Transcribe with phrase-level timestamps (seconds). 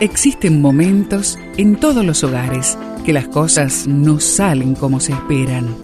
[0.00, 5.74] Existen momentos en todos los hogares que las cosas no salen como se esperan.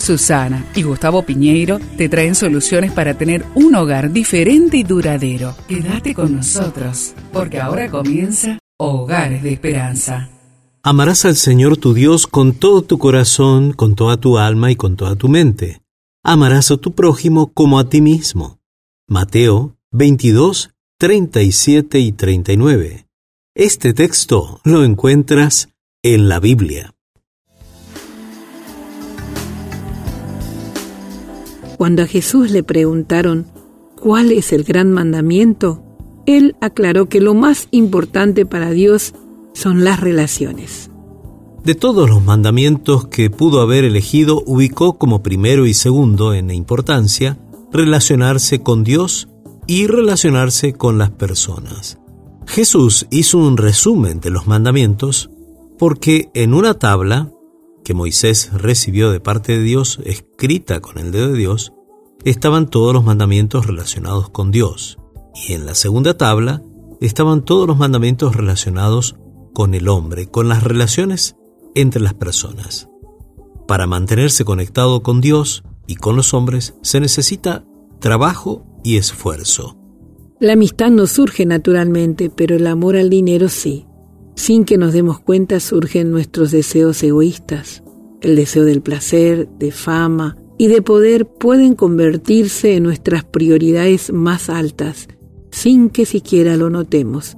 [0.00, 5.54] Susana y Gustavo Piñeiro te traen soluciones para tener un hogar diferente y duradero.
[5.68, 10.28] Quédate con nosotros, porque ahora comienza Hogares de Esperanza.
[10.82, 14.96] Amarás al Señor tu Dios con todo tu corazón, con toda tu alma y con
[14.96, 15.82] toda tu mente.
[16.24, 18.58] Amarás a tu prójimo como a ti mismo.
[19.06, 23.09] Mateo 22, 37 y 39.
[23.56, 25.70] Este texto lo encuentras
[26.04, 26.94] en la Biblia.
[31.76, 33.46] Cuando a Jesús le preguntaron
[34.00, 35.82] cuál es el gran mandamiento,
[36.26, 39.14] él aclaró que lo más importante para Dios
[39.52, 40.88] son las relaciones.
[41.64, 47.36] De todos los mandamientos que pudo haber elegido, ubicó como primero y segundo en importancia
[47.72, 49.28] relacionarse con Dios
[49.66, 51.99] y relacionarse con las personas.
[52.50, 55.30] Jesús hizo un resumen de los mandamientos
[55.78, 57.30] porque en una tabla
[57.84, 61.72] que Moisés recibió de parte de Dios, escrita con el dedo de Dios,
[62.24, 64.98] estaban todos los mandamientos relacionados con Dios.
[65.46, 66.60] Y en la segunda tabla
[67.00, 69.14] estaban todos los mandamientos relacionados
[69.54, 71.36] con el hombre, con las relaciones
[71.76, 72.88] entre las personas.
[73.68, 77.64] Para mantenerse conectado con Dios y con los hombres se necesita
[78.00, 79.79] trabajo y esfuerzo.
[80.40, 83.84] La amistad no surge naturalmente, pero el amor al dinero sí.
[84.36, 87.82] Sin que nos demos cuenta surgen nuestros deseos egoístas.
[88.22, 94.48] El deseo del placer, de fama y de poder pueden convertirse en nuestras prioridades más
[94.48, 95.08] altas,
[95.50, 97.36] sin que siquiera lo notemos.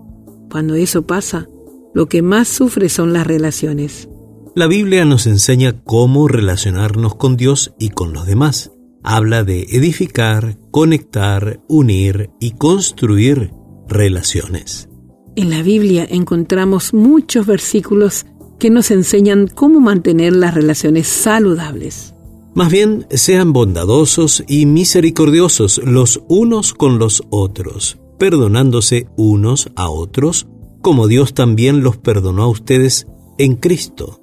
[0.48, 1.48] Cuando eso pasa,
[1.94, 4.08] lo que más sufre son las relaciones.
[4.54, 8.70] La Biblia nos enseña cómo relacionarnos con Dios y con los demás
[9.02, 13.50] habla de edificar, conectar, unir y construir
[13.88, 14.88] relaciones.
[15.34, 18.26] En la Biblia encontramos muchos versículos
[18.58, 22.14] que nos enseñan cómo mantener las relaciones saludables.
[22.54, 30.46] Más bien, sean bondadosos y misericordiosos los unos con los otros, perdonándose unos a otros,
[30.82, 33.06] como Dios también los perdonó a ustedes
[33.38, 34.20] en Cristo.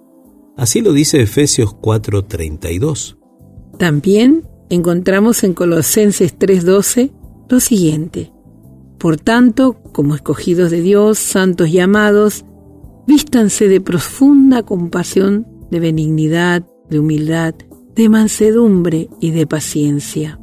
[0.56, 3.18] Así lo dice Efesios 4:32.
[3.79, 7.12] También encontramos en Colosenses 3:12
[7.50, 8.31] lo siguiente.
[8.97, 12.46] Por tanto, como escogidos de Dios, santos y amados,
[13.07, 17.56] vístanse de profunda compasión, de benignidad, de humildad,
[17.96, 20.40] de mansedumbre y de paciencia.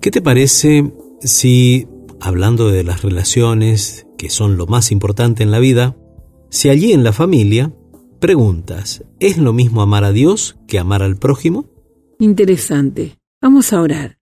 [0.00, 1.86] ¿Qué te parece si,
[2.20, 5.96] hablando de las relaciones, que son lo más importante en la vida,
[6.50, 7.72] si allí en la familia
[8.20, 11.66] preguntas, ¿es lo mismo amar a Dios que amar al prójimo?
[12.18, 13.17] Interesante.
[13.40, 14.18] Vamos a orar.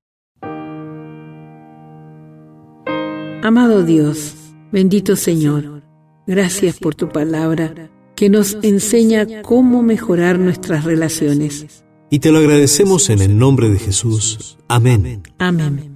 [3.43, 4.35] Amado Dios,
[4.73, 5.83] bendito Señor,
[6.27, 11.85] gracias por tu palabra que nos enseña cómo mejorar nuestras relaciones.
[12.11, 14.59] Y te lo agradecemos en el nombre de Jesús.
[14.69, 15.23] Amén.
[15.39, 15.96] Amén.